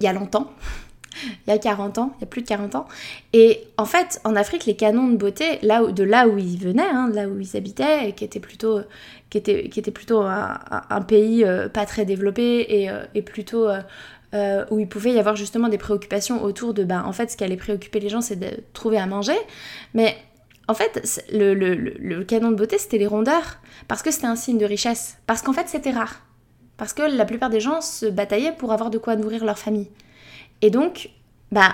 [0.00, 0.50] il y a longtemps,
[1.46, 2.86] il y a 40 ans, il y a plus de 40 ans.
[3.32, 6.58] Et en fait, en Afrique, les canons de beauté, là où, de là où ils
[6.58, 8.80] venaient, hein, là où ils habitaient, qui était plutôt,
[9.28, 13.68] qui était, qui était plutôt un, pays euh, pas très développé et, euh, plutôt
[14.70, 17.44] où il pouvait y avoir justement des préoccupations autour de, ben, en fait, ce qui
[17.44, 19.36] allait préoccuper les gens, c'est de trouver à manger.
[19.92, 20.16] Mais
[20.70, 24.64] en fait, le, canon de beauté, c'était les rondeurs, parce que c'était un signe de
[24.64, 26.22] richesse, parce qu'en fait, c'était rare,
[26.76, 29.88] parce que la plupart des gens se bataillaient pour avoir de quoi nourrir leur famille.
[30.62, 31.10] Et donc,
[31.50, 31.72] bah,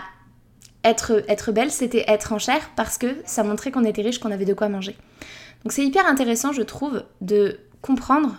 [0.82, 4.30] être, être belle, c'était être en chair, parce que ça montrait qu'on était riche, qu'on
[4.30, 4.96] avait de quoi manger.
[5.62, 8.35] Donc c'est hyper intéressant, je trouve, de comprendre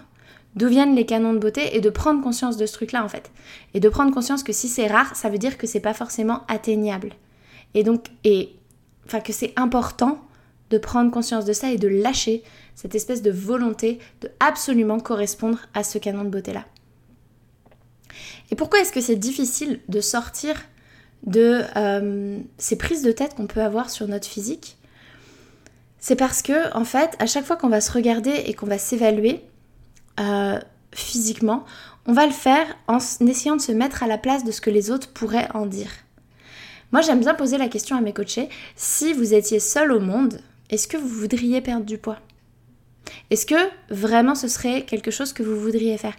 [0.56, 3.30] d'où viennent les canons de beauté et de prendre conscience de ce truc-là, en fait.
[3.76, 6.42] Et de prendre conscience que si c'est rare, ça veut dire que c'est pas forcément
[6.48, 7.12] atteignable.
[7.76, 8.56] Et donc, et,
[9.06, 10.20] enfin, que c'est important
[10.70, 12.44] de prendre conscience de ça et de lâcher
[12.76, 16.66] cette espèce de volonté de absolument correspondre à ce canon de beauté-là.
[18.52, 20.56] Et pourquoi est-ce que c'est difficile de sortir
[21.24, 24.78] de euh, ces prises de tête qu'on peut avoir sur notre physique?
[26.00, 28.78] C'est parce que, en fait, à chaque fois qu'on va se regarder et qu'on va
[28.78, 29.42] s'évaluer
[30.20, 30.60] euh,
[30.94, 31.66] physiquement,
[32.06, 34.70] on va le faire en essayant de se mettre à la place de ce que
[34.70, 35.92] les autres pourraient en dire.
[36.92, 40.40] Moi, j'aime bien poser la question à mes coachés, si vous étiez seul au monde,
[40.70, 42.20] est-ce que vous voudriez perdre du poids?
[43.30, 43.56] Est-ce que
[43.90, 46.16] vraiment ce serait quelque chose que vous voudriez faire?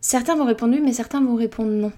[0.00, 1.92] Certains vont répondre oui, mais certains vont répondre non.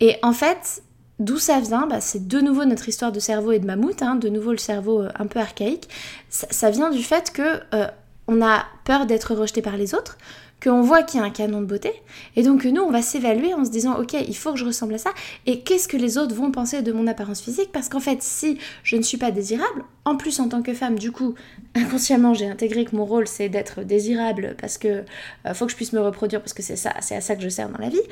[0.00, 0.82] Et en fait,
[1.18, 1.86] d'où ça vient?
[1.86, 4.58] Bah, C'est de nouveau notre histoire de cerveau et de mammouth, hein, de nouveau le
[4.58, 5.88] cerveau euh, un peu archaïque.
[6.28, 7.88] Ça, vient du fait que euh,
[8.26, 10.18] on a peur d'être rejeté par les autres,
[10.62, 11.92] qu'on voit qu'il y a un canon de beauté,
[12.34, 14.94] et donc nous, on va s'évaluer en se disant, ok, il faut que je ressemble
[14.94, 15.10] à ça,
[15.46, 17.70] et qu'est-ce que les autres vont penser de mon apparence physique?
[17.72, 20.98] Parce qu'en fait, si je ne suis pas désirable, en plus en tant que femme,
[20.98, 21.34] du coup,
[21.74, 25.04] inconsciemment, j'ai intégré que mon rôle, c'est d'être désirable, parce que
[25.46, 27.42] euh, faut que je puisse me reproduire, parce que c'est ça, c'est à ça que
[27.42, 28.02] je sers dans la vie,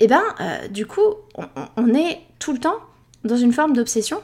[0.00, 1.14] et ben, euh, du coup,
[1.76, 2.76] on est tout le temps
[3.24, 4.20] dans une forme d'obsession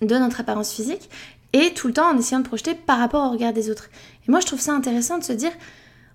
[0.00, 1.08] de notre apparence physique,
[1.52, 3.90] et tout le temps en essayant de projeter par rapport au regard des autres.
[4.26, 5.52] Et moi, je trouve ça intéressant de se dire,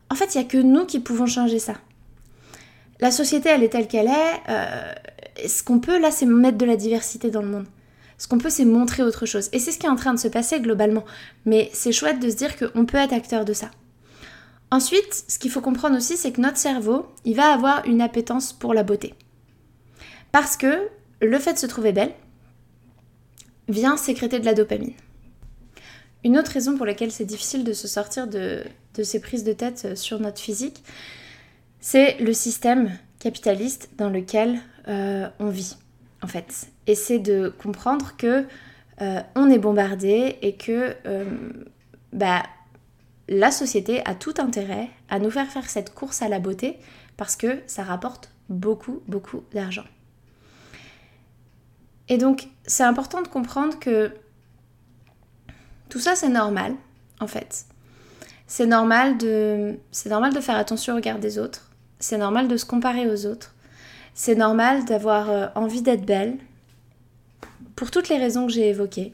[0.10, 1.74] en fait, il n'y a que nous qui pouvons changer ça.
[3.00, 4.42] La société, elle est telle qu'elle est.
[4.50, 4.94] Euh,
[5.48, 7.66] ce qu'on peut, là, c'est mettre de la diversité dans le monde.
[8.18, 9.50] Ce qu'on peut, c'est montrer autre chose.
[9.52, 11.06] Et c'est ce qui est en train de se passer globalement.
[11.46, 13.70] Mais c'est chouette de se dire qu'on peut être acteur de ça.
[14.72, 18.52] Ensuite, ce qu'il faut comprendre aussi, c'est que notre cerveau, il va avoir une appétence
[18.52, 19.14] pour la beauté.
[20.32, 20.90] Parce que
[21.22, 22.14] le fait de se trouver belle
[23.70, 24.94] vient sécréter de la dopamine.
[26.24, 28.64] Une autre raison pour laquelle c'est difficile de se sortir de,
[29.04, 30.84] ces prises de tête euh, sur notre physique,
[31.80, 35.78] c'est le système capitaliste dans lequel euh, on vit,
[36.22, 36.68] en fait.
[36.88, 38.46] Et c'est de comprendre que
[39.02, 40.96] euh, on est bombardé et que
[42.14, 42.44] bah,
[43.30, 46.78] la société a tout intérêt à nous faire faire cette course à la beauté
[47.16, 49.86] parce que ça rapporte beaucoup, beaucoup d'argent.
[52.10, 54.12] Et donc, c'est important de comprendre que
[55.90, 56.76] tout ça, c'est normal,
[57.20, 57.66] en fait.
[58.48, 61.70] C'est normal de, normal de faire attention au regard des autres.
[62.00, 63.54] C'est normal de se comparer aux autres.
[64.14, 66.38] C'est normal d'avoir euh, envie d'être belle
[67.76, 69.14] pour toutes les raisons que j'ai évoquées.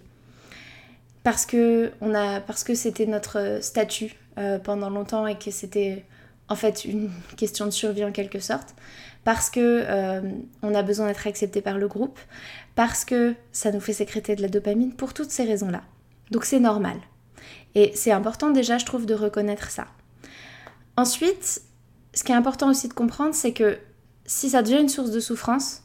[1.23, 6.05] Parce que on a, parce que c'était notre statut euh, pendant longtemps et que c'était
[6.47, 8.75] en fait une question de survie en quelque sorte.
[9.23, 10.21] Parce que euh,
[10.61, 12.19] on a besoin d'être accepté par le groupe.
[12.75, 14.93] Parce que ça nous fait sécréter de la dopamine.
[14.93, 15.81] Pour toutes ces raisons-là.
[16.29, 16.97] Donc c'est normal.
[17.75, 19.87] Et c'est important déjà, je trouve, de reconnaître ça.
[20.95, 21.61] Ensuite,
[22.13, 23.77] ce qui est important aussi de comprendre, c'est que
[24.25, 25.81] si ça devient une source de souffrance,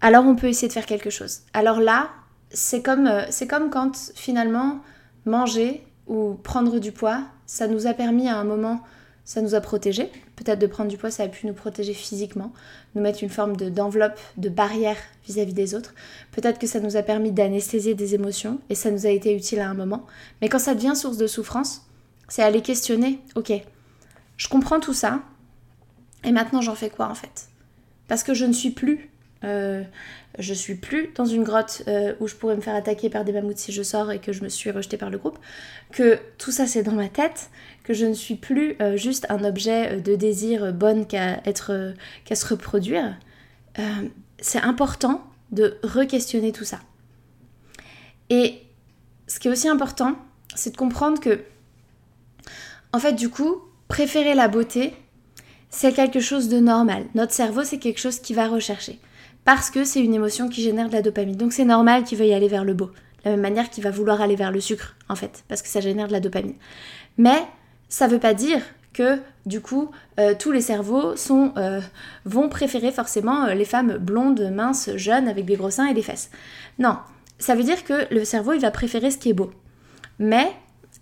[0.00, 1.40] alors on peut essayer de faire quelque chose.
[1.52, 2.10] Alors là,
[2.50, 4.80] c'est comme, euh, c'est comme quand finalement
[5.24, 8.82] manger ou prendre du poids, ça nous a permis à un moment
[9.24, 10.10] ça nous a protégés.
[10.36, 12.52] Peut-être de prendre du poids, ça a pu nous protéger physiquement,
[12.94, 15.94] nous mettre une forme d'enveloppe, de, barrière vis-à-vis des autres.
[16.32, 19.60] Peut-être que ça nous a permis d'anesthésier des émotions et ça nous a été utile
[19.60, 20.06] à un moment.
[20.42, 21.86] Mais quand ça devient source de souffrance,
[22.28, 23.52] c'est aller questionner, ok,
[24.36, 25.22] je comprends tout ça,
[26.24, 27.48] et maintenant j'en fais quoi en fait?
[28.08, 29.10] Parce que je ne suis plus
[29.44, 29.82] euh,
[30.38, 33.32] je suis plus dans une grotte euh, où je pourrais me faire attaquer par des
[33.32, 35.38] mammouths si je sors et que je me suis rejetée par le groupe,
[35.92, 37.50] que tout ça c'est dans ma tête,
[37.84, 41.94] que je ne suis plus euh, juste un objet de désir bonne qu'à être
[42.24, 43.16] qu'à se reproduire.
[44.38, 46.80] c'est important de re-questionner tout ça.
[48.30, 48.62] Et
[49.26, 50.16] ce qui est aussi important,
[50.54, 51.40] c'est de comprendre que,
[52.92, 54.94] en fait, du coup, préférer la beauté,
[55.70, 57.04] c'est quelque chose de normal.
[57.14, 58.98] Notre cerveau, c'est quelque chose qui va rechercher
[59.44, 61.36] parce que c'est une émotion qui génère de la dopamine.
[61.36, 62.92] Donc c'est normal qu'il veuille aller vers le beau, de
[63.26, 65.80] la même manière qu'il va vouloir aller vers le sucre, en fait, parce que ça
[65.80, 66.54] génère de la dopamine.
[67.18, 67.42] Mais
[67.94, 68.60] ça veut pas dire
[68.92, 71.80] que du coup euh, tous les cerveaux euh,
[72.24, 76.02] vont préférer forcément euh, les femmes blondes, minces, jeunes, avec des gros seins et des
[76.02, 76.30] fesses.
[76.80, 76.96] Non,
[77.38, 79.52] ça veut dire que le cerveau il va préférer ce qui est beau.
[80.18, 80.50] Mais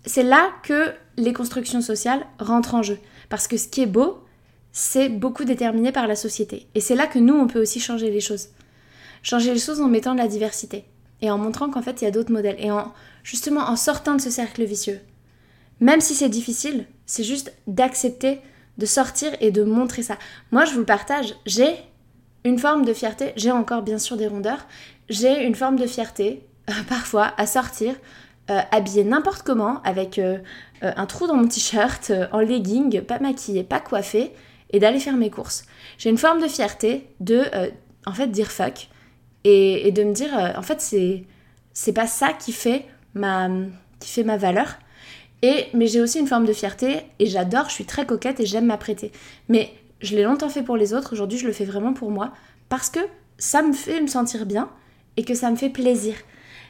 [0.05, 2.99] c'est là que les constructions sociales rentrent en jeu.
[3.27, 4.23] Parce que ce qui est beau,
[4.71, 6.67] c'est beaucoup déterminé par la société.
[6.75, 8.49] Et c'est là que nous, on peut aussi changer les choses.
[9.23, 10.85] Changer les choses en mettant de la diversité.
[11.21, 12.57] Et en montrant qu'en fait, il y a d'autres modèles.
[12.59, 14.99] Et en justement en sortant de ce cercle vicieux.
[15.83, 18.39] Même si c'est difficile, c'est juste d'accepter
[18.77, 20.17] de sortir et de montrer ça.
[20.53, 21.75] Moi, je vous le partage, j'ai
[22.45, 24.65] une forme de fierté, j'ai encore bien sûr des rondeurs,
[25.09, 27.95] j'ai une forme de fierté euh, parfois à sortir,
[28.49, 30.37] euh, habillée n'importe comment, avec euh,
[30.81, 34.31] un trou dans mon t-shirt, en legging, pas maquillée, pas coiffée,
[34.69, 35.65] et d'aller faire mes courses.
[35.97, 37.43] J'ai une forme de fierté de,
[38.05, 38.87] en fait, dire fuck
[39.43, 41.25] et, de me dire, en fait, c'est,
[41.73, 43.49] c'est pas ça qui fait ma,
[43.99, 44.77] qui fait ma valeur.
[45.43, 48.45] Et, mais j'ai aussi une forme de fierté et j'adore, je suis très coquette et
[48.45, 49.11] j'aime m'apprêter.
[49.49, 52.31] Mais je l'ai longtemps fait pour les autres, aujourd'hui je le fais vraiment pour moi
[52.69, 53.01] parce que
[53.37, 54.69] ça me fait me sentir bien
[55.17, 56.15] et que ça me fait plaisir.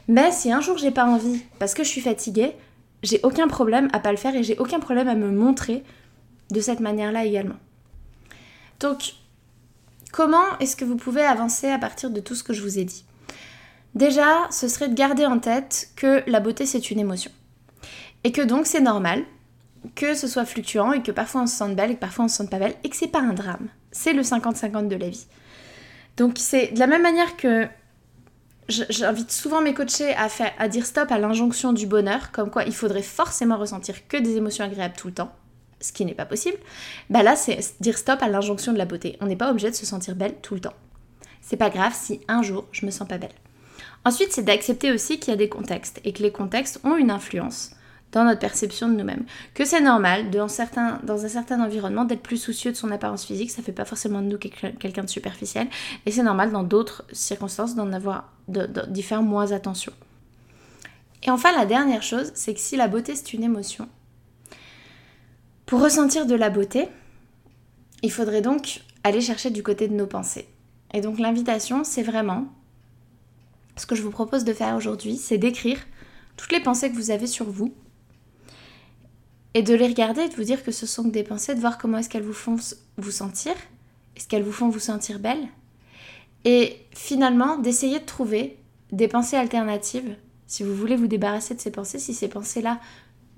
[0.07, 2.53] Mais si un jour j'ai pas envie parce que je suis fatiguée,
[3.03, 5.83] j'ai aucun problème à pas le faire et j'ai aucun problème à me montrer
[6.49, 7.57] de cette manière-là également.
[8.79, 9.13] Donc,
[10.12, 12.86] comment est-ce que vous pouvez avancer à partir de tout ce que je vous ai
[12.86, 13.05] dit?
[13.93, 17.31] Déjà, ce serait de garder en tête que la beauté c'est une émotion.
[18.23, 19.23] Et que donc c'est normal
[19.95, 22.27] que ce soit fluctuant et que parfois on se sente belle et que parfois on
[22.27, 23.67] se sente pas belle et que c'est pas un drame.
[23.91, 25.27] C'est le 50-50 de la vie.
[26.17, 27.67] Donc c'est de la même manière que
[28.69, 32.63] j'invite souvent mes coachés à, faire, à dire stop à l'injonction du bonheur, comme quoi
[32.63, 35.31] il faudrait forcément ressentir que des émotions agréables tout le temps,
[35.81, 36.57] ce qui n'est pas possible.
[37.09, 39.17] Bah là, c'est dire stop à l'injonction de la beauté.
[39.21, 40.73] On n'est pas obligé de se sentir belle tout le temps.
[41.41, 43.31] C'est pas grave si un jour je me sens pas belle.
[44.05, 47.12] Ensuite, c'est d'accepter aussi qu'il y a des contextes et que les contextes ont une
[47.12, 47.71] influence
[48.13, 49.26] dans notre perception de nous-mêmes.
[49.54, 53.26] Que c'est normal, dans, certains, dans un certain environnement, d'être plus soucieux de son apparence
[53.26, 55.67] physique, ça fait pas forcément de nous quelqu'un de superficiel,
[56.06, 59.91] et c'est normal dans d'autres circonstances d'en avoir, d'y faire moins attention.
[61.23, 63.89] Et enfin, la dernière chose, c'est que si la beauté c'est une émotion,
[65.65, 66.88] pour ressentir de la beauté,
[68.04, 70.47] il faudrait donc aller chercher du côté de nos pensées.
[70.93, 72.45] Et donc l'invitation, c'est vraiment,
[73.76, 75.80] ce que je vous propose de faire aujourd'hui, c'est d'écrire
[76.38, 77.73] toutes les pensées que vous avez sur vous,
[79.53, 81.97] et de les regarder, de vous dire que ce sont des pensées, de voir comment
[81.99, 82.57] est-ce qu'elles vous font
[82.97, 83.53] vous sentir,
[84.15, 85.47] est-ce qu'elles vous font vous sentir belle,
[86.45, 88.57] et finalement d'essayer de trouver
[88.91, 90.15] des pensées alternatives,
[90.47, 92.79] si vous voulez vous débarrasser de ces pensées, si ces pensées-là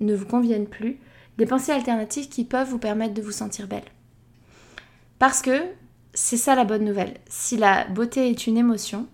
[0.00, 0.98] ne vous conviennent plus,
[1.38, 3.84] des pensées alternatives qui peuvent vous permettre de vous sentir belle.
[5.18, 5.62] Parce que
[6.14, 7.14] c'est ça la bonne nouvelle.
[7.28, 9.06] Si la beauté est une émotion,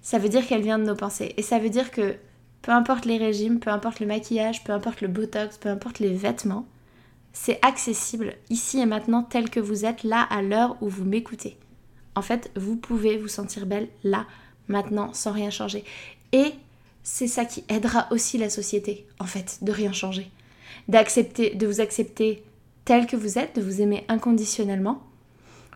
[0.00, 1.34] ça veut dire qu'elle vient de nos pensées.
[1.36, 2.14] Et ça veut dire que
[2.62, 6.14] peu importe les régimes, peu importe le maquillage, peu importe le botox, peu importe les
[6.14, 6.66] vêtements,
[7.32, 11.58] c'est accessible ici et maintenant tel que vous êtes là à l'heure où vous m'écoutez.
[12.14, 14.26] En fait, vous pouvez vous sentir belle là,
[14.68, 15.84] maintenant, sans rien changer.
[16.32, 16.52] Et
[17.02, 20.30] c'est ça qui aidera aussi la société, en fait, de rien changer.
[20.88, 22.42] D'accepter, de vous accepter
[22.86, 25.02] tel que vous êtes, de vous aimer inconditionnellement,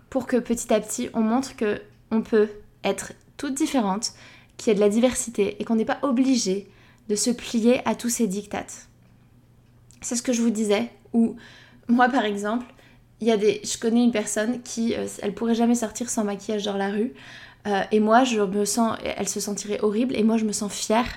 [0.08, 2.48] pour que petit à petit, on montre que on peut
[2.84, 4.14] être toutes différentes,
[4.60, 6.68] qu'il y a de la diversité et qu'on n'est pas obligé
[7.08, 8.88] de se plier à tous ces dictates.
[10.02, 11.36] C'est ce que je vous disais, où
[11.88, 12.66] moi par exemple,
[13.20, 16.90] il je connais une personne qui, euh, elle pourrait jamais sortir sans maquillage dans la
[16.90, 17.12] rue,
[17.66, 20.72] euh, et moi je me sens, elle se sentirait horrible, et moi je me sens
[20.72, 21.08] fière.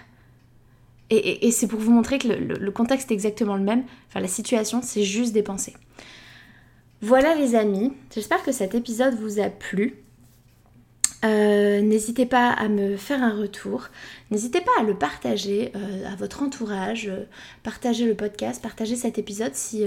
[1.10, 4.28] Et, c'est pour vous montrer que le, le, contexte est exactement le même, enfin la
[4.28, 5.76] situation c'est juste des pensées.
[7.02, 10.03] Voilà les amis, j'espère que cet épisode vous a plu.
[11.24, 13.88] Euh, n'hésitez pas à me faire un retour.
[14.30, 17.24] N'hésitez pas à le partager euh, à votre entourage, euh,
[17.64, 19.86] partager le podcast, partager cet épisode si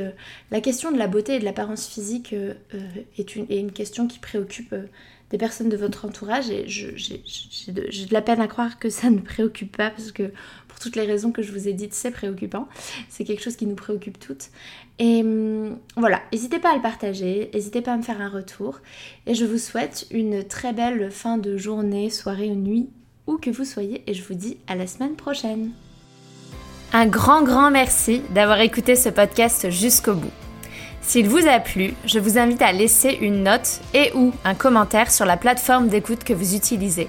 [0.50, 2.34] la question de la beauté et de l'apparence physique
[3.18, 4.74] est une, est, une, question qui préoccupe
[5.30, 6.50] des personnes de votre entourage.
[6.50, 7.22] Et j'ai
[7.68, 10.32] de, la peine à croire que ça ne préoccupe pas parce que
[10.76, 12.68] pour toutes les raisons que je vous ai dites, c'est préoccupant.
[13.08, 14.50] C'est quelque chose qui nous préoccupe toutes.
[14.98, 18.80] Et hum, voilà, n'hésitez pas à le partager, n'hésitez pas à me faire un retour.
[19.26, 22.90] Et je vous souhaite une très belle fin de journée, soirée ou nuit,
[23.26, 24.02] où que vous soyez.
[24.06, 25.70] Et je vous dis à la semaine prochaine.
[26.92, 30.32] Un grand, grand merci d'avoir écouté ce podcast jusqu'au bout.
[31.00, 35.10] S'il vous a plu, je vous invite à laisser une note et ou un commentaire
[35.10, 37.08] sur la plateforme d'écoute que vous utilisez.